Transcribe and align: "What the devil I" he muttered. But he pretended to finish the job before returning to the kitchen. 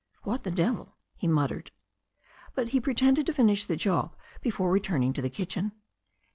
"What 0.23 0.41
the 0.43 0.49
devil 0.49 0.95
I" 0.97 0.97
he 1.17 1.27
muttered. 1.27 1.69
But 2.55 2.69
he 2.69 2.81
pretended 2.81 3.27
to 3.27 3.33
finish 3.33 3.65
the 3.65 3.75
job 3.77 4.15
before 4.41 4.71
returning 4.71 5.13
to 5.13 5.21
the 5.21 5.29
kitchen. 5.29 5.73